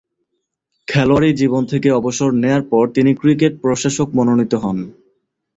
খেলোয়াড়ী 0.87 1.29
জীবন 1.33 1.63
থেকে 1.65 1.89
অবসর 1.91 2.29
নেয়ার 2.33 2.63
পর 2.71 2.85
তিনি 2.95 3.11
ক্রিকেট 3.15 3.53
প্রশাসক 3.61 4.07
মনোনীত 4.17 4.53
হন। 4.63 4.77